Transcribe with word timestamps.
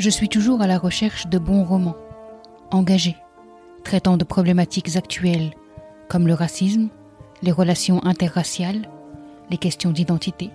Je 0.00 0.08
suis 0.08 0.30
toujours 0.30 0.62
à 0.62 0.66
la 0.66 0.78
recherche 0.78 1.26
de 1.26 1.38
bons 1.38 1.62
romans, 1.62 1.98
engagés, 2.70 3.18
traitant 3.84 4.16
de 4.16 4.24
problématiques 4.24 4.96
actuelles 4.96 5.50
comme 6.08 6.26
le 6.26 6.32
racisme, 6.32 6.88
les 7.42 7.52
relations 7.52 8.02
interraciales, 8.06 8.88
les 9.50 9.58
questions 9.58 9.90
d'identité, 9.90 10.48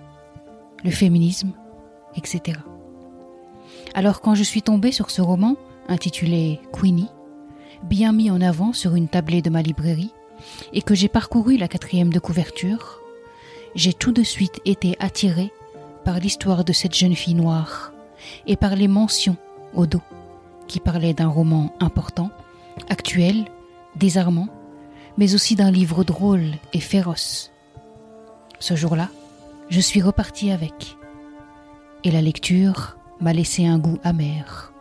le 0.82 0.90
féminisme, 0.90 1.52
etc. 2.16 2.58
Alors 3.94 4.20
quand 4.20 4.34
je 4.34 4.42
suis 4.42 4.62
tombée 4.62 4.90
sur 4.90 5.12
ce 5.12 5.22
roman, 5.22 5.54
intitulé 5.86 6.58
Queenie, 6.72 7.12
bien 7.84 8.12
mis 8.12 8.32
en 8.32 8.40
avant 8.40 8.72
sur 8.72 8.96
une 8.96 9.06
tablée 9.06 9.42
de 9.42 9.50
ma 9.50 9.62
librairie, 9.62 10.12
et 10.72 10.82
que 10.82 10.96
j'ai 10.96 11.08
parcouru 11.08 11.56
la 11.56 11.68
quatrième 11.68 12.12
de 12.12 12.18
couverture, 12.18 13.00
j'ai 13.76 13.92
tout 13.92 14.10
de 14.10 14.24
suite 14.24 14.60
été 14.64 14.96
attirée 14.98 15.52
par 16.04 16.18
l'histoire 16.18 16.64
de 16.64 16.72
cette 16.72 16.96
jeune 16.96 17.14
fille 17.14 17.34
noire 17.34 17.92
et 18.46 18.56
par 18.56 18.76
les 18.76 18.88
mentions 18.88 19.36
au 19.74 19.86
dos 19.86 20.02
qui 20.66 20.80
parlaient 20.80 21.14
d'un 21.14 21.28
roman 21.28 21.72
important, 21.80 22.30
actuel, 22.88 23.44
désarmant, 23.94 24.48
mais 25.16 25.34
aussi 25.34 25.54
d'un 25.54 25.70
livre 25.70 26.04
drôle 26.04 26.52
et 26.72 26.80
féroce. 26.80 27.52
Ce 28.58 28.74
jour-là, 28.74 29.10
je 29.68 29.80
suis 29.80 30.02
repartie 30.02 30.50
avec, 30.50 30.96
et 32.04 32.10
la 32.10 32.22
lecture 32.22 32.96
m'a 33.20 33.32
laissé 33.32 33.66
un 33.66 33.78
goût 33.78 33.98
amer. 34.04 34.72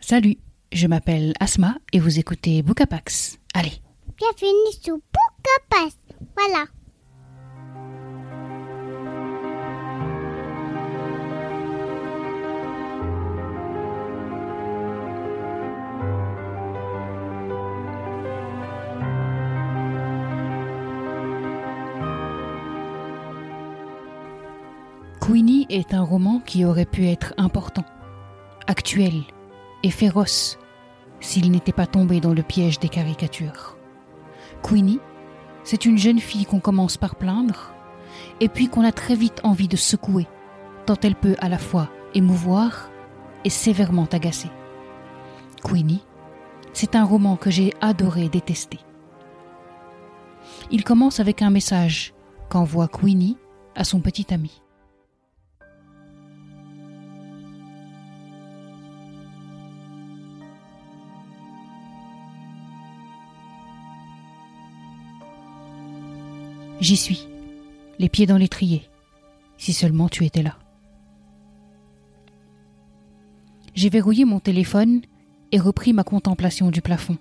Salut, 0.00 0.36
je 0.72 0.86
m'appelle 0.88 1.32
Asma 1.40 1.76
et 1.92 1.98
vous 1.98 2.18
écoutez 2.18 2.62
Bookapax. 2.62 3.38
Allez. 3.54 3.80
Bienvenue 4.22 4.72
sur 4.80 4.94
Bookapax. 4.94 5.96
Voilà. 6.36 6.66
Queenie 25.20 25.66
est 25.68 25.94
un 25.94 26.02
roman 26.02 26.38
qui 26.46 26.64
aurait 26.64 26.84
pu 26.84 27.08
être 27.08 27.34
important, 27.38 27.84
actuel 28.68 29.24
et 29.82 29.90
féroce 29.90 30.58
s'il 31.18 31.50
n'était 31.50 31.72
pas 31.72 31.86
tombé 31.88 32.20
dans 32.20 32.34
le 32.34 32.42
piège 32.44 32.78
des 32.78 32.88
caricatures. 32.88 33.76
Queenie, 34.62 35.00
c'est 35.64 35.84
une 35.84 35.98
jeune 35.98 36.18
fille 36.18 36.44
qu'on 36.44 36.60
commence 36.60 36.96
par 36.96 37.16
plaindre 37.16 37.72
et 38.40 38.48
puis 38.48 38.68
qu'on 38.68 38.84
a 38.84 38.92
très 38.92 39.14
vite 39.14 39.40
envie 39.42 39.68
de 39.68 39.76
secouer, 39.76 40.26
tant 40.86 40.96
elle 41.02 41.14
peut 41.14 41.36
à 41.38 41.48
la 41.48 41.58
fois 41.58 41.88
émouvoir 42.14 42.90
et 43.44 43.50
sévèrement 43.50 44.06
agacer. 44.12 44.50
Queenie, 45.64 46.04
c'est 46.72 46.96
un 46.96 47.04
roman 47.04 47.36
que 47.36 47.50
j'ai 47.50 47.72
adoré 47.80 48.28
détester. 48.28 48.80
Il 50.70 50.84
commence 50.84 51.20
avec 51.20 51.42
un 51.42 51.50
message 51.50 52.14
qu'envoie 52.48 52.88
Queenie 52.88 53.36
à 53.74 53.84
son 53.84 54.00
petit 54.00 54.32
ami. 54.32 54.61
J'y 66.82 66.96
suis, 66.96 67.28
les 68.00 68.08
pieds 68.08 68.26
dans 68.26 68.36
l'étrier, 68.36 68.82
si 69.56 69.72
seulement 69.72 70.08
tu 70.08 70.26
étais 70.26 70.42
là. 70.42 70.56
J'ai 73.76 73.88
verrouillé 73.88 74.24
mon 74.24 74.40
téléphone 74.40 75.00
et 75.52 75.60
repris 75.60 75.92
ma 75.92 76.02
contemplation 76.02 76.72
du 76.72 76.82
plafond, 76.82 77.18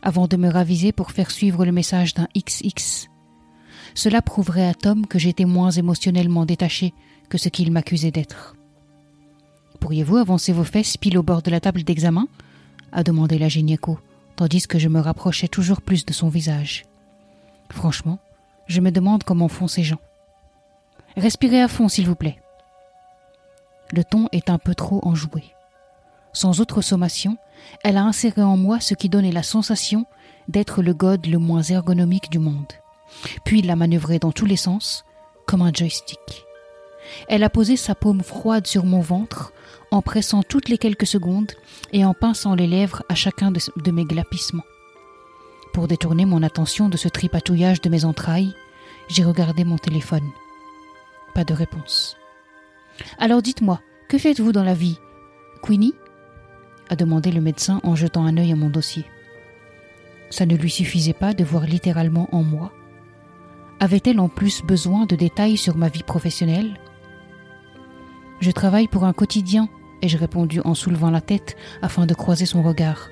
avant 0.00 0.28
de 0.28 0.38
me 0.38 0.48
raviser 0.48 0.92
pour 0.92 1.10
faire 1.10 1.30
suivre 1.30 1.66
le 1.66 1.72
message 1.72 2.14
d'un 2.14 2.26
XX. 2.34 3.10
Cela 3.92 4.22
prouverait 4.22 4.66
à 4.66 4.72
Tom 4.72 5.06
que 5.06 5.18
j'étais 5.18 5.44
moins 5.44 5.72
émotionnellement 5.72 6.46
détaché 6.46 6.94
que 7.28 7.36
ce 7.36 7.50
qu'il 7.50 7.72
m'accusait 7.72 8.12
d'être. 8.12 8.56
Pourriez-vous 9.78 10.16
avancer 10.16 10.54
vos 10.54 10.64
fesses 10.64 10.96
pile 10.96 11.18
au 11.18 11.22
bord 11.22 11.42
de 11.42 11.50
la 11.50 11.60
table 11.60 11.82
d'examen? 11.82 12.28
a 12.92 13.02
demandé 13.02 13.36
la 13.36 13.48
gynéco, 13.48 13.98
tandis 14.36 14.66
que 14.66 14.78
je 14.78 14.88
me 14.88 15.00
rapprochais 15.00 15.48
toujours 15.48 15.82
plus 15.82 16.06
de 16.06 16.14
son 16.14 16.30
visage. 16.30 16.86
Franchement, 17.68 18.20
je 18.66 18.80
me 18.80 18.90
demande 18.90 19.24
comment 19.24 19.48
font 19.48 19.68
ces 19.68 19.82
gens. 19.82 20.00
Respirez 21.16 21.62
à 21.62 21.68
fond, 21.68 21.88
s'il 21.88 22.06
vous 22.06 22.14
plaît. 22.14 22.38
Le 23.92 24.04
ton 24.04 24.28
est 24.32 24.50
un 24.50 24.58
peu 24.58 24.74
trop 24.74 25.00
enjoué. 25.06 25.44
Sans 26.32 26.60
autre 26.60 26.82
sommation, 26.82 27.38
elle 27.82 27.96
a 27.96 28.04
inséré 28.04 28.42
en 28.42 28.56
moi 28.56 28.80
ce 28.80 28.94
qui 28.94 29.08
donnait 29.08 29.32
la 29.32 29.42
sensation 29.42 30.06
d'être 30.48 30.82
le 30.82 30.92
god 30.92 31.26
le 31.26 31.38
moins 31.38 31.62
ergonomique 31.62 32.30
du 32.30 32.38
monde. 32.38 32.72
Puis 33.44 33.62
l'a 33.62 33.76
manœuvré 33.76 34.18
dans 34.18 34.32
tous 34.32 34.46
les 34.46 34.56
sens, 34.56 35.04
comme 35.46 35.62
un 35.62 35.72
joystick. 35.72 36.44
Elle 37.28 37.44
a 37.44 37.50
posé 37.50 37.76
sa 37.76 37.94
paume 37.94 38.22
froide 38.22 38.66
sur 38.66 38.84
mon 38.84 39.00
ventre, 39.00 39.52
en 39.90 40.02
pressant 40.02 40.42
toutes 40.42 40.68
les 40.68 40.78
quelques 40.78 41.06
secondes 41.06 41.52
et 41.92 42.04
en 42.04 42.12
pinçant 42.12 42.54
les 42.54 42.66
lèvres 42.66 43.04
à 43.08 43.14
chacun 43.14 43.52
de, 43.52 43.60
de 43.76 43.90
mes 43.90 44.04
glapissements. 44.04 44.64
Pour 45.76 45.88
détourner 45.88 46.24
mon 46.24 46.42
attention 46.42 46.88
de 46.88 46.96
ce 46.96 47.06
tripatouillage 47.06 47.82
de 47.82 47.90
mes 47.90 48.06
entrailles, 48.06 48.54
j'ai 49.08 49.24
regardé 49.24 49.62
mon 49.62 49.76
téléphone. 49.76 50.26
Pas 51.34 51.44
de 51.44 51.52
réponse. 51.52 52.16
Alors 53.18 53.42
dites-moi, 53.42 53.82
que 54.08 54.16
faites-vous 54.16 54.52
dans 54.52 54.64
la 54.64 54.72
vie? 54.72 54.98
Queenie? 55.62 55.92
a 56.88 56.96
demandé 56.96 57.30
le 57.30 57.42
médecin 57.42 57.82
en 57.82 57.94
jetant 57.94 58.24
un 58.24 58.38
œil 58.38 58.52
à 58.52 58.56
mon 58.56 58.70
dossier. 58.70 59.04
Ça 60.30 60.46
ne 60.46 60.56
lui 60.56 60.70
suffisait 60.70 61.12
pas 61.12 61.34
de 61.34 61.44
voir 61.44 61.66
littéralement 61.66 62.30
en 62.32 62.42
moi. 62.42 62.72
Avait-elle 63.78 64.18
en 64.18 64.30
plus 64.30 64.62
besoin 64.62 65.04
de 65.04 65.14
détails 65.14 65.58
sur 65.58 65.76
ma 65.76 65.90
vie 65.90 66.04
professionnelle? 66.04 66.80
Je 68.40 68.50
travaille 68.50 68.88
pour 68.88 69.04
un 69.04 69.12
quotidien, 69.12 69.68
ai-je 70.00 70.16
répondu 70.16 70.62
en 70.64 70.72
soulevant 70.72 71.10
la 71.10 71.20
tête 71.20 71.54
afin 71.82 72.06
de 72.06 72.14
croiser 72.14 72.46
son 72.46 72.62
regard 72.62 73.10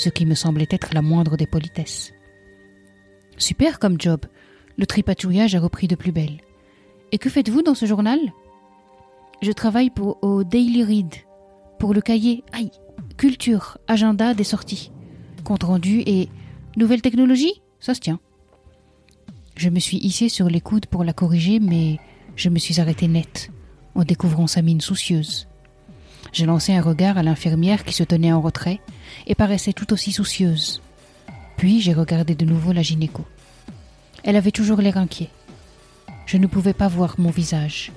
ce 0.00 0.08
qui 0.08 0.24
me 0.24 0.34
semblait 0.34 0.66
être 0.70 0.94
la 0.94 1.02
moindre 1.02 1.36
des 1.36 1.46
politesses. 1.46 2.12
Super 3.36 3.78
comme 3.78 4.00
job. 4.00 4.20
Le 4.78 4.86
tripatouillage 4.86 5.54
a 5.54 5.60
repris 5.60 5.88
de 5.88 5.94
plus 5.94 6.10
belle. 6.10 6.40
Et 7.12 7.18
que 7.18 7.28
faites-vous 7.28 7.62
dans 7.62 7.74
ce 7.74 7.84
journal? 7.84 8.18
Je 9.42 9.52
travaille 9.52 9.90
pour 9.90 10.22
au 10.22 10.42
Daily 10.42 10.84
Read, 10.84 11.14
pour 11.78 11.92
le 11.92 12.00
cahier 12.00 12.44
Aïe, 12.52 12.70
culture, 13.18 13.76
agenda 13.88 14.32
des 14.32 14.44
sorties, 14.44 14.90
compte 15.44 15.64
rendu 15.64 16.02
et 16.06 16.28
nouvelle 16.76 17.02
technologie 17.02 17.62
Ça 17.78 17.94
se 17.94 18.00
tient. 18.00 18.20
Je 19.56 19.68
me 19.68 19.80
suis 19.80 19.98
hissée 19.98 20.30
sur 20.30 20.48
les 20.48 20.62
coudes 20.62 20.86
pour 20.86 21.04
la 21.04 21.12
corriger, 21.12 21.60
mais 21.60 21.98
je 22.36 22.48
me 22.48 22.58
suis 22.58 22.80
arrêtée 22.80 23.08
net 23.08 23.50
en 23.94 24.04
découvrant 24.04 24.46
sa 24.46 24.62
mine 24.62 24.80
soucieuse. 24.80 25.49
J'ai 26.32 26.46
lancé 26.46 26.74
un 26.74 26.82
regard 26.82 27.18
à 27.18 27.22
l'infirmière 27.22 27.84
qui 27.84 27.94
se 27.94 28.04
tenait 28.04 28.32
en 28.32 28.40
retrait 28.40 28.80
et 29.26 29.34
paraissait 29.34 29.72
tout 29.72 29.92
aussi 29.92 30.12
soucieuse. 30.12 30.82
Puis 31.56 31.80
j'ai 31.80 31.92
regardé 31.92 32.34
de 32.34 32.44
nouveau 32.44 32.72
la 32.72 32.82
gynéco. 32.82 33.24
Elle 34.24 34.36
avait 34.36 34.50
toujours 34.50 34.80
l'air 34.80 34.96
inquiet. 34.96 35.30
Je 36.26 36.36
ne 36.36 36.46
pouvais 36.46 36.74
pas 36.74 36.88
voir 36.88 37.16
mon 37.18 37.30
visage, 37.30 37.92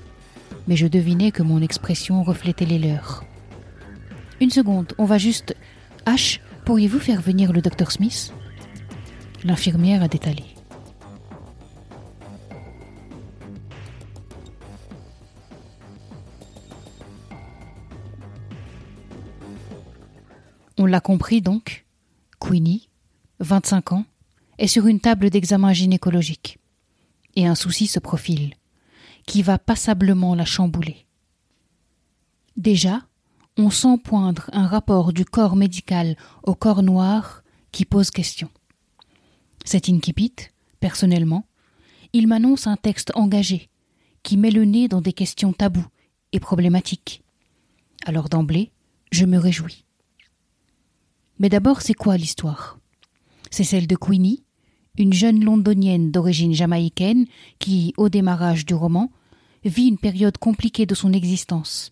mais 0.68 0.75
je 0.75 0.88
devinais 0.88 1.31
que 1.31 1.44
mon 1.44 1.62
expression 1.62 2.24
reflétait 2.24 2.65
les 2.65 2.80
leurs. 2.80 3.24
Une 4.41 4.50
seconde, 4.50 4.94
on 4.97 5.06
va 5.06 5.18
juste. 5.18 5.56
H, 6.06 6.39
pourriez-vous 6.65 7.00
faire 7.00 7.21
venir 7.21 7.53
le 7.53 7.62
docteur 7.62 7.91
Smith? 7.91 8.33
L'infirmière 9.44 10.03
a 10.03 10.07
détalé. 10.07 10.52
On 20.83 20.85
l'a 20.85 21.00
compris 21.00 21.39
donc, 21.39 21.85
Queenie, 22.41 22.89
25 23.39 23.94
ans, 23.94 24.06
est 24.57 24.68
sur 24.68 24.85
une 24.85 25.00
table 25.00 25.30
d'examen 25.30 25.71
gynécologique. 25.71 26.59
Et 27.38 27.47
un 27.47 27.56
souci 27.56 27.88
se 27.88 28.00
profile, 28.00 28.53
qui 29.25 29.44
va 29.44 29.57
passablement 29.57 30.35
la 30.35 30.44
chambouler. 30.44 31.06
Déjà, 32.57 33.01
on 33.57 33.69
sent 33.69 33.97
poindre 34.03 34.50
un 34.51 34.68
rapport 34.68 35.13
du 35.13 35.24
corps 35.24 35.56
médical 35.56 36.18
au 36.44 36.53
corps 36.53 36.83
noir 36.83 37.44
qui 37.71 37.85
pose 37.85 38.12
question. 38.12 38.50
Cet 39.63 39.88
incipit, 39.88 40.35
personnellement, 40.81 41.45
il 42.12 42.27
m'annonce 42.27 42.68
un 42.68 42.75
texte 42.75 43.13
engagé, 43.15 43.69
qui 44.21 44.35
met 44.35 44.51
le 44.51 44.65
nez 44.65 44.89
dans 44.89 45.00
des 45.00 45.13
questions 45.13 45.53
taboues 45.53 45.88
et 46.33 46.41
problématiques. 46.41 47.24
Alors 48.06 48.27
d'emblée, 48.27 48.74
je 49.13 49.24
me 49.24 49.38
réjouis. 49.38 49.85
Mais 51.44 51.50
d'abord, 51.50 51.81
c'est 51.81 51.94
quoi 51.94 52.16
l'histoire? 52.16 52.80
C'est 53.51 53.66
celle 53.66 53.86
de 53.86 53.98
Queenie, 53.98 54.45
une 54.98 55.12
jeune 55.12 55.44
londonienne 55.44 56.10
d'origine 56.10 56.54
jamaïcaine 56.54 57.25
qui, 57.60 57.94
au 57.98 58.07
démarrage 58.07 58.66
du 58.66 58.74
roman, 58.74 59.12
vit 59.66 59.90
une 59.90 59.98
période 59.98 60.38
compliquée 60.38 60.86
de 60.86 60.95
son 60.95 61.12
existence. 61.12 61.92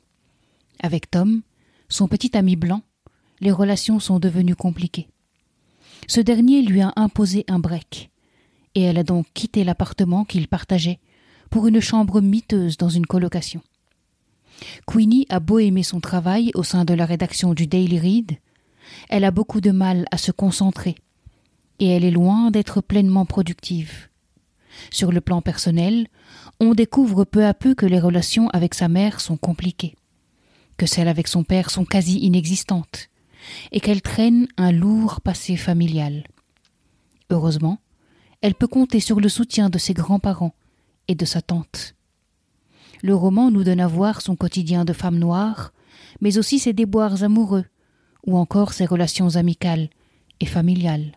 Avec 0.81 1.11
Tom, 1.11 1.41
son 1.89 2.07
petit 2.07 2.37
ami 2.37 2.55
blanc, 2.55 2.81
les 3.41 3.51
relations 3.51 3.99
sont 3.99 4.19
devenues 4.19 4.55
compliquées. 4.55 5.09
Ce 6.07 6.21
dernier 6.21 6.61
lui 6.61 6.79
a 6.79 6.93
imposé 6.95 7.43
un 7.49 7.59
break, 7.59 8.09
et 8.75 8.83
elle 8.83 8.99
a 8.99 9.03
donc 9.03 9.27
quitté 9.33 9.65
l'appartement 9.65 10.23
qu'ils 10.23 10.47
partageaient 10.47 11.01
pour 11.49 11.67
une 11.67 11.81
chambre 11.81 12.21
miteuse 12.21 12.77
dans 12.77 12.87
une 12.87 13.05
colocation. 13.05 13.61
Queenie 14.87 15.25
a 15.27 15.41
beau 15.41 15.59
aimer 15.59 15.83
son 15.83 15.99
travail 15.99 16.51
au 16.55 16.63
sein 16.63 16.85
de 16.85 16.93
la 16.93 17.05
rédaction 17.05 17.53
du 17.53 17.67
Daily 17.67 17.99
Read, 17.99 18.37
elle 19.09 19.23
a 19.23 19.31
beaucoup 19.31 19.61
de 19.61 19.71
mal 19.71 20.05
à 20.11 20.17
se 20.17 20.31
concentrer, 20.31 20.95
et 21.79 21.87
elle 21.87 22.05
est 22.05 22.11
loin 22.11 22.51
d'être 22.51 22.81
pleinement 22.81 23.25
productive. 23.25 24.09
Sur 24.89 25.11
le 25.11 25.21
plan 25.21 25.41
personnel, 25.41 26.07
on 26.59 26.73
découvre 26.73 27.25
peu 27.25 27.45
à 27.45 27.53
peu 27.53 27.75
que 27.75 27.85
les 27.85 27.99
relations 27.99 28.49
avec 28.49 28.73
sa 28.73 28.87
mère 28.87 29.19
sont 29.19 29.37
compliquées, 29.37 29.95
que 30.77 30.85
celles 30.85 31.07
avec 31.07 31.27
son 31.27 31.43
père 31.43 31.69
sont 31.69 31.85
quasi 31.85 32.19
inexistantes, 32.19 33.09
et 33.71 33.79
qu'elle 33.79 34.01
traîne 34.01 34.47
un 34.57 34.71
lourd 34.71 35.21
passé 35.21 35.57
familial. 35.57 36.23
Heureusement, 37.29 37.79
elle 38.41 38.55
peut 38.55 38.67
compter 38.67 38.99
sur 38.99 39.19
le 39.19 39.29
soutien 39.29 39.69
de 39.69 39.77
ses 39.77 39.93
grands-parents 39.93 40.55
et 41.07 41.15
de 41.15 41.25
sa 41.25 41.41
tante. 41.41 41.95
Le 43.03 43.15
roman 43.15 43.49
nous 43.49 43.63
donne 43.63 43.79
à 43.79 43.87
voir 43.87 44.21
son 44.21 44.35
quotidien 44.35 44.85
de 44.85 44.93
femme 44.93 45.17
noire, 45.17 45.73
mais 46.21 46.37
aussi 46.37 46.59
ses 46.59 46.73
déboires 46.73 47.23
amoureux, 47.23 47.65
ou 48.25 48.37
encore 48.37 48.73
ses 48.73 48.85
relations 48.85 49.35
amicales 49.35 49.89
et 50.39 50.45
familiales. 50.45 51.13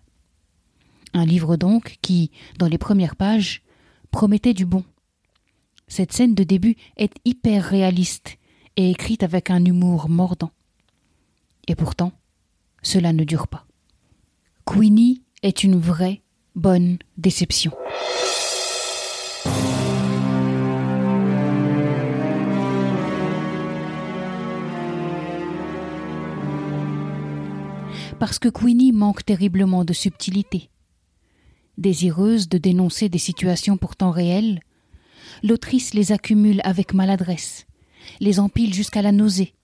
Un 1.13 1.25
livre 1.25 1.57
donc 1.57 1.99
qui, 2.03 2.31
dans 2.59 2.67
les 2.67 2.79
premières 2.79 3.17
pages, 3.17 3.63
promettait 4.11 4.55
du 4.55 4.67
bon. 4.67 4.85
Cette 5.87 6.13
scène 6.13 6.35
de 6.35 6.45
début 6.45 6.77
est 6.97 7.15
hyper 7.25 7.65
réaliste 7.65 8.37
et 8.77 8.91
écrite 8.91 9.23
avec 9.23 9.51
un 9.51 9.65
humour 9.65 10.09
mordant. 10.09 10.51
Et 11.69 11.75
pourtant, 11.75 12.13
cela 12.83 13.13
ne 13.13 13.25
dure 13.25 13.49
pas. 13.49 13.67
Queenie 14.67 15.23
est 15.43 15.63
une 15.63 15.79
vraie 15.79 16.23
bonne 16.55 16.99
déception. 17.17 17.73
Parce 28.19 28.39
que 28.39 28.49
Queenie 28.49 28.93
manque 28.93 29.25
terriblement 29.25 29.85
de 29.85 29.93
subtilité. 29.93 30.71
Désireuse 31.79 32.49
de 32.49 32.59
dénoncer 32.59 33.09
des 33.09 33.19
situations 33.19 33.77
pourtant 33.77 34.13
réelles, 34.13 34.61
l'autrice 35.43 35.95
les 35.95 36.13
accumule 36.13 36.61
avec 36.65 36.95
maladresse, 36.95 37.67
les 38.21 38.39
empile 38.39 38.73
jusqu'à 38.73 39.03
la 39.03 39.11
nausée, 39.11 39.55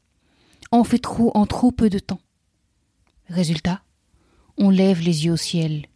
en 0.73 0.83
fait 0.83 0.99
trop 0.99 1.31
en 1.35 1.47
trop 1.47 1.71
peu 1.71 1.89
de 1.89 2.01
temps. 2.01 2.21
Résultat, 3.29 3.83
on 4.59 4.71
lève 4.71 5.01
les 5.01 5.27
yeux 5.27 5.33
au 5.33 5.37
ciel 5.37 5.87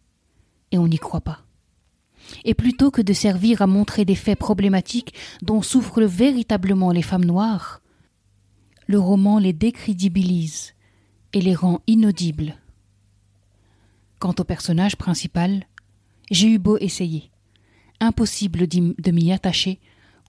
et 0.71 0.77
on 0.77 0.87
n'y 0.87 0.97
croit 0.97 1.21
pas. 1.21 1.41
Et 2.45 2.53
plutôt 2.53 2.89
que 2.89 3.01
de 3.01 3.13
servir 3.13 3.61
à 3.61 3.67
montrer 3.67 4.05
des 4.05 4.15
faits 4.15 4.39
problématiques 4.39 5.13
dont 5.41 5.61
souffrent 5.61 6.03
véritablement 6.03 6.91
les 6.91 7.01
femmes 7.01 7.25
noires, 7.25 7.81
le 8.87 8.97
roman 8.97 9.39
les 9.39 9.53
décrédibilise 9.53 10.74
et 11.35 11.41
les 11.41 11.53
rend 11.53 11.81
inaudibles. 11.85 12.55
Quant 14.19 14.33
au 14.39 14.43
personnage 14.45 14.95
principal, 14.95 15.67
j'ai 16.31 16.47
eu 16.47 16.57
beau 16.57 16.77
essayer. 16.79 17.29
Impossible 17.99 18.67
de 18.67 19.11
m'y 19.11 19.31
attacher 19.31 19.79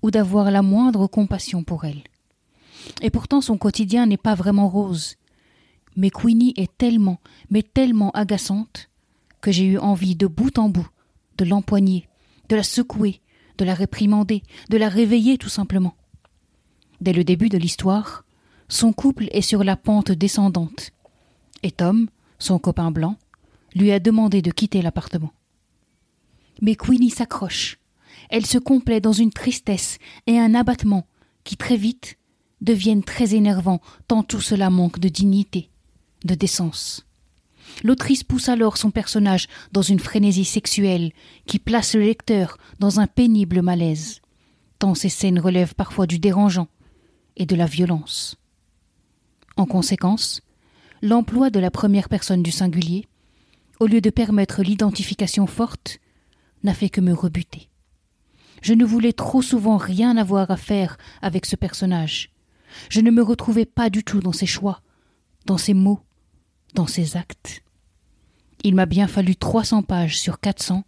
ou 0.03 0.11
d'avoir 0.11 0.51
la 0.51 0.63
moindre 0.63 1.07
compassion 1.07 1.63
pour 1.63 1.85
elle. 1.85 2.03
Et 3.01 3.11
pourtant 3.11 3.41
son 3.41 3.57
quotidien 3.57 4.05
n'est 4.07 4.17
pas 4.17 4.35
vraiment 4.35 4.69
rose. 4.69 5.15
Mais 5.97 6.11
Queenie 6.11 6.55
est 6.57 6.77
tellement, 6.77 7.21
mais 7.51 7.63
tellement 7.63 8.11
agaçante 8.11 8.91
que 9.41 9.53
j'ai 9.53 9.65
eu 9.65 9.79
envie 9.79 10.17
de 10.17 10.27
bout 10.27 10.59
en 10.59 10.69
bout 10.69 10.89
de 11.39 11.45
l'empoigner, 11.45 12.09
de 12.49 12.57
la 12.57 12.63
secouer, 12.63 13.21
de 13.59 13.65
la 13.65 13.75
réprimander, 13.75 14.43
de 14.71 14.77
la 14.77 14.89
réveiller 14.89 15.39
tout 15.39 15.49
simplement. 15.49 15.95
Dès 17.01 17.13
le 17.13 17.25
début 17.25 17.49
de 17.49 17.59
l'histoire, 17.59 18.25
son 18.69 18.93
couple 18.93 19.29
est 19.31 19.43
sur 19.43 19.63
la 19.63 19.77
pente 19.77 20.11
descendante, 20.11 20.93
et 21.63 21.71
Tom, 21.71 22.09
son 22.39 22.59
copain 22.59 22.91
blanc, 22.91 23.17
lui 23.75 23.93
a 23.93 24.01
demandé 24.01 24.43
de 24.43 24.51
quitter 24.51 24.83
l'appartement. 24.83 25.33
Mais 26.63 26.75
Queenie 26.75 27.11
s'accroche. 27.11 27.79
Elle 28.31 28.47
se 28.47 28.59
complaît 28.59 29.01
dans 29.01 29.13
une 29.13 29.33
tristesse 29.33 29.99
et 30.27 30.39
un 30.39 30.55
abattement 30.55 31.07
qui 31.45 31.57
très 31.57 31.77
vite 31.77 32.19
deviennent 32.61 33.05
très 33.05 33.35
énervants 33.35 33.83
tant 34.09 34.23
tout 34.23 34.41
cela 34.41 34.71
manque 34.71 34.99
de 34.99 35.09
dignité, 35.09 35.71
de 36.25 36.35
décence. 36.35 37.07
L'autrice 37.83 38.25
pousse 38.25 38.49
alors 38.49 38.79
son 38.79 38.91
personnage 38.91 39.49
dans 39.73 39.83
une 39.83 40.01
frénésie 40.01 40.45
sexuelle 40.45 41.13
qui 41.47 41.59
place 41.59 41.95
le 41.95 42.01
lecteur 42.03 42.57
dans 42.79 43.01
un 43.01 43.07
pénible 43.07 43.61
malaise, 43.61 44.23
tant 44.79 44.95
ces 44.95 45.09
scènes 45.09 45.39
relèvent 45.39 45.75
parfois 45.75 46.07
du 46.07 46.19
dérangeant 46.19 46.69
et 47.37 47.45
de 47.45 47.57
la 47.57 47.67
violence. 47.67 48.37
En 49.57 49.67
conséquence, 49.67 50.41
l'emploi 51.03 51.51
de 51.51 51.61
la 51.61 51.71
première 51.71 52.09
personne 52.09 52.43
du 52.43 52.51
singulier, 52.51 53.07
au 53.81 53.87
lieu 53.87 54.01
de 54.01 54.11
permettre 54.11 54.63
l'identification 54.63 55.47
forte, 55.47 55.99
n'a 56.63 56.75
fait 56.75 56.89
que 56.89 57.01
me 57.01 57.13
rebuter. 57.13 57.69
Je 58.63 58.73
ne 58.73 58.85
voulais 58.85 59.13
trop 59.13 59.43
souvent 59.43 59.77
rien 59.77 60.17
avoir 60.17 60.51
à 60.51 60.57
faire 60.57 60.97
avec 61.23 61.47
ce 61.47 61.57
personnage. 61.57 62.33
Je 62.89 63.01
ne 63.01 63.11
me 63.11 63.23
retrouvais 63.23 63.67
pas 63.67 63.91
du 63.91 64.03
tout 64.03 64.21
dans 64.21 64.33
ses 64.33 64.47
choix, 64.47 64.81
dans 65.45 65.59
ses 65.59 65.75
mots, 65.75 66.01
dans 66.75 66.87
ses 66.87 67.17
actes. 67.17 67.63
Il 68.65 68.75
m'a 68.75 68.87
bien 68.87 69.07
fallu 69.07 69.37
trois 69.37 69.65
cents 69.65 69.83
pages 69.83 70.19
sur 70.19 70.41
quatre 70.41 70.63
cents 70.63 70.85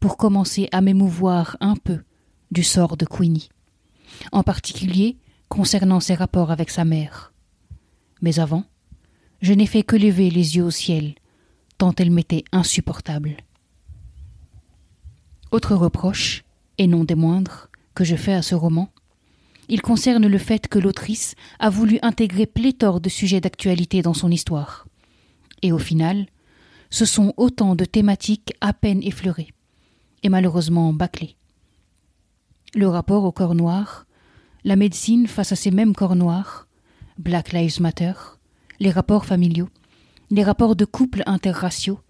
pour 0.00 0.16
commencer 0.16 0.68
à 0.72 0.80
m'émouvoir 0.80 1.56
un 1.60 1.76
peu 1.76 2.00
du 2.50 2.62
sort 2.62 2.96
de 2.96 3.04
Queenie, 3.04 3.48
en 4.32 4.42
particulier 4.42 5.18
concernant 5.48 6.00
ses 6.00 6.14
rapports 6.14 6.50
avec 6.50 6.70
sa 6.70 6.84
mère. 6.84 7.32
Mais 8.22 8.38
avant, 8.40 8.64
je 9.44 9.52
n'ai 9.52 9.66
fait 9.66 9.82
que 9.82 9.94
lever 9.94 10.30
les 10.30 10.56
yeux 10.56 10.64
au 10.64 10.70
ciel, 10.70 11.16
tant 11.76 11.92
elle 11.98 12.10
m'était 12.10 12.44
insupportable. 12.50 13.36
Autre 15.50 15.74
reproche, 15.74 16.44
et 16.78 16.86
non 16.86 17.04
des 17.04 17.14
moindres, 17.14 17.68
que 17.94 18.04
je 18.04 18.16
fais 18.16 18.32
à 18.32 18.40
ce 18.40 18.54
roman, 18.54 18.88
il 19.68 19.82
concerne 19.82 20.26
le 20.26 20.38
fait 20.38 20.66
que 20.66 20.78
l'autrice 20.78 21.34
a 21.58 21.68
voulu 21.68 21.98
intégrer 22.00 22.46
pléthore 22.46 23.02
de 23.02 23.10
sujets 23.10 23.42
d'actualité 23.42 24.00
dans 24.00 24.14
son 24.14 24.30
histoire. 24.30 24.86
Et 25.60 25.72
au 25.72 25.78
final, 25.78 26.24
ce 26.88 27.04
sont 27.04 27.34
autant 27.36 27.76
de 27.76 27.84
thématiques 27.84 28.54
à 28.62 28.72
peine 28.72 29.02
effleurées, 29.02 29.52
et 30.22 30.30
malheureusement 30.30 30.94
bâclées. 30.94 31.36
Le 32.74 32.88
rapport 32.88 33.24
au 33.24 33.32
corps 33.32 33.54
noir, 33.54 34.06
la 34.64 34.76
médecine 34.76 35.26
face 35.26 35.52
à 35.52 35.56
ces 35.56 35.70
mêmes 35.70 35.94
corps 35.94 36.16
noirs, 36.16 36.66
Black 37.18 37.52
Lives 37.52 37.82
Matter, 37.82 38.14
les 38.80 38.90
rapports 38.90 39.24
familiaux, 39.24 39.68
les 40.30 40.42
rapports 40.42 40.76
de 40.76 40.84
couple 40.84 41.22
interraciaux, 41.26 42.00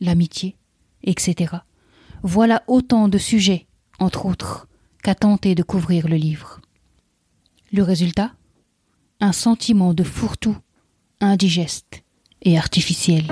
l'amitié, 0.00 0.56
etc. 1.04 1.56
Voilà 2.22 2.62
autant 2.66 3.08
de 3.08 3.18
sujets, 3.18 3.66
entre 3.98 4.26
autres, 4.26 4.68
qu'a 5.02 5.14
tenté 5.14 5.54
de 5.54 5.62
couvrir 5.62 6.08
le 6.08 6.16
livre. 6.16 6.60
Le 7.72 7.82
résultat? 7.82 8.32
Un 9.20 9.32
sentiment 9.32 9.94
de 9.94 10.02
fourre-tout, 10.02 10.56
indigeste 11.20 12.02
et 12.42 12.58
artificiel. 12.58 13.24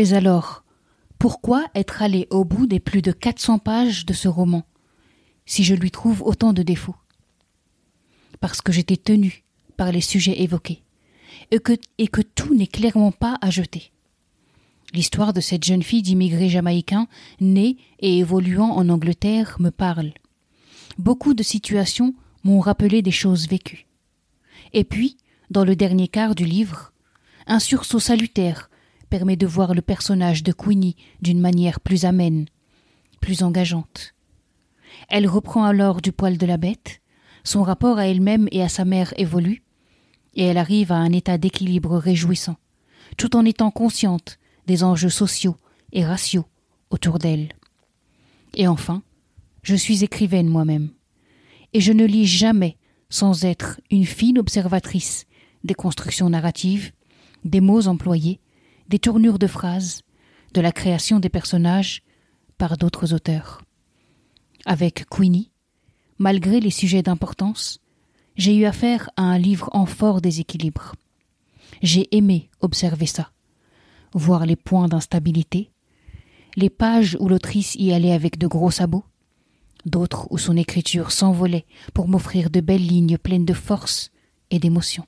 Mais 0.00 0.14
alors, 0.14 0.64
pourquoi 1.18 1.66
être 1.74 2.00
allé 2.00 2.26
au 2.30 2.46
bout 2.46 2.66
des 2.66 2.80
plus 2.80 3.02
de 3.02 3.12
400 3.12 3.58
pages 3.58 4.06
de 4.06 4.14
ce 4.14 4.28
roman, 4.28 4.64
si 5.44 5.62
je 5.62 5.74
lui 5.74 5.90
trouve 5.90 6.22
autant 6.22 6.54
de 6.54 6.62
défauts? 6.62 6.96
Parce 8.40 8.62
que 8.62 8.72
j'étais 8.72 8.96
tenu 8.96 9.44
par 9.76 9.92
les 9.92 10.00
sujets 10.00 10.40
évoqués, 10.40 10.82
et 11.50 11.58
que, 11.58 11.74
et 11.98 12.08
que 12.08 12.22
tout 12.22 12.54
n'est 12.54 12.66
clairement 12.66 13.12
pas 13.12 13.36
à 13.42 13.50
jeter. 13.50 13.92
L'histoire 14.94 15.34
de 15.34 15.42
cette 15.42 15.64
jeune 15.64 15.82
fille 15.82 16.00
d'immigrés 16.00 16.48
jamaïcains, 16.48 17.06
née 17.38 17.76
et 17.98 18.20
évoluant 18.20 18.70
en 18.70 18.88
Angleterre, 18.88 19.56
me 19.60 19.68
parle. 19.68 20.14
Beaucoup 20.96 21.34
de 21.34 21.42
situations 21.42 22.14
m'ont 22.42 22.60
rappelé 22.60 23.02
des 23.02 23.10
choses 23.10 23.48
vécues. 23.48 23.86
Et 24.72 24.84
puis, 24.84 25.18
dans 25.50 25.66
le 25.66 25.76
dernier 25.76 26.08
quart 26.08 26.34
du 26.34 26.46
livre, 26.46 26.94
un 27.46 27.58
sursaut 27.58 28.00
salutaire 28.00 28.69
permet 29.10 29.36
de 29.36 29.46
voir 29.46 29.74
le 29.74 29.82
personnage 29.82 30.42
de 30.42 30.52
Queenie 30.52 30.96
d'une 31.20 31.40
manière 31.40 31.80
plus 31.80 32.04
amène, 32.04 32.46
plus 33.20 33.42
engageante. 33.42 34.14
Elle 35.08 35.28
reprend 35.28 35.64
alors 35.64 36.00
du 36.00 36.12
poil 36.12 36.38
de 36.38 36.46
la 36.46 36.56
bête, 36.56 37.00
son 37.44 37.62
rapport 37.62 37.98
à 37.98 38.06
elle-même 38.06 38.48
et 38.52 38.62
à 38.62 38.68
sa 38.68 38.84
mère 38.84 39.12
évolue, 39.18 39.62
et 40.34 40.44
elle 40.44 40.58
arrive 40.58 40.92
à 40.92 40.96
un 40.96 41.12
état 41.12 41.38
d'équilibre 41.38 41.98
réjouissant, 41.98 42.56
tout 43.16 43.36
en 43.36 43.44
étant 43.44 43.70
consciente 43.70 44.38
des 44.66 44.84
enjeux 44.84 45.10
sociaux 45.10 45.56
et 45.92 46.04
raciaux 46.04 46.46
autour 46.90 47.18
d'elle. 47.18 47.52
Et 48.54 48.68
enfin, 48.68 49.02
je 49.62 49.74
suis 49.74 50.04
écrivaine 50.04 50.48
moi-même, 50.48 50.90
et 51.72 51.80
je 51.80 51.92
ne 51.92 52.04
lis 52.04 52.26
jamais 52.26 52.76
sans 53.08 53.44
être 53.44 53.80
une 53.90 54.06
fine 54.06 54.38
observatrice 54.38 55.26
des 55.64 55.74
constructions 55.74 56.30
narratives, 56.30 56.92
des 57.44 57.60
mots 57.60 57.88
employés, 57.88 58.40
des 58.90 58.98
tournures 58.98 59.38
de 59.38 59.46
phrases, 59.46 60.02
de 60.52 60.60
la 60.60 60.72
création 60.72 61.20
des 61.20 61.28
personnages 61.28 62.02
par 62.58 62.76
d'autres 62.76 63.14
auteurs. 63.14 63.62
Avec 64.66 65.08
Queenie, 65.08 65.52
malgré 66.18 66.58
les 66.58 66.72
sujets 66.72 67.02
d'importance, 67.02 67.78
j'ai 68.36 68.56
eu 68.56 68.64
affaire 68.64 69.08
à 69.16 69.22
un 69.22 69.38
livre 69.38 69.70
en 69.72 69.86
fort 69.86 70.20
déséquilibre. 70.20 70.96
J'ai 71.82 72.14
aimé 72.16 72.50
observer 72.60 73.06
ça, 73.06 73.30
voir 74.12 74.44
les 74.44 74.56
points 74.56 74.88
d'instabilité, 74.88 75.70
les 76.56 76.68
pages 76.68 77.16
où 77.20 77.28
l'autrice 77.28 77.76
y 77.76 77.92
allait 77.92 78.12
avec 78.12 78.38
de 78.38 78.48
gros 78.48 78.72
sabots, 78.72 79.04
d'autres 79.86 80.26
où 80.30 80.36
son 80.36 80.56
écriture 80.56 81.12
s'envolait 81.12 81.64
pour 81.94 82.08
m'offrir 82.08 82.50
de 82.50 82.60
belles 82.60 82.86
lignes 82.86 83.18
pleines 83.18 83.46
de 83.46 83.54
force 83.54 84.10
et 84.50 84.58
d'émotion. 84.58 85.06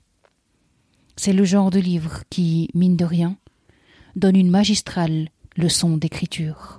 C'est 1.16 1.32
le 1.32 1.44
genre 1.44 1.70
de 1.70 1.80
livre 1.80 2.22
qui, 2.30 2.70
mine 2.74 2.96
de 2.96 3.04
rien, 3.04 3.36
donne 4.16 4.36
une 4.36 4.50
magistrale 4.50 5.28
leçon 5.56 5.96
d'écriture. 5.96 6.78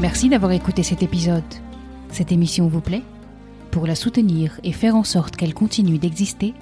Merci 0.00 0.28
d'avoir 0.28 0.52
écouté 0.52 0.82
cet 0.82 1.02
épisode. 1.02 1.42
Cette 2.10 2.30
émission 2.30 2.68
vous 2.68 2.80
plaît? 2.80 3.02
Pour 3.70 3.86
la 3.86 3.94
soutenir 3.94 4.60
et 4.62 4.72
faire 4.72 4.94
en 4.94 5.02
sorte 5.02 5.34
qu'elle 5.34 5.54
continue 5.54 5.98
d'exister, 5.98 6.54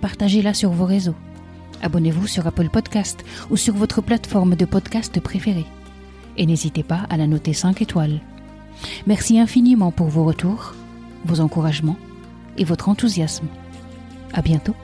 partagez-la 0.00 0.54
sur 0.54 0.70
vos 0.70 0.84
réseaux. 0.84 1.16
Abonnez-vous 1.82 2.26
sur 2.26 2.46
Apple 2.46 2.68
Podcast 2.68 3.24
ou 3.50 3.56
sur 3.56 3.74
votre 3.74 4.02
plateforme 4.02 4.54
de 4.54 4.64
podcast 4.64 5.18
préférée. 5.20 5.66
Et 6.36 6.46
n'hésitez 6.46 6.82
pas 6.82 7.00
à 7.10 7.16
la 7.16 7.26
noter 7.26 7.52
5 7.52 7.82
étoiles. 7.82 8.20
Merci 9.06 9.38
infiniment 9.38 9.90
pour 9.92 10.08
vos 10.08 10.24
retours, 10.24 10.74
vos 11.24 11.40
encouragements 11.40 11.98
et 12.56 12.64
votre 12.64 12.88
enthousiasme. 12.88 13.46
À 14.32 14.42
bientôt. 14.42 14.74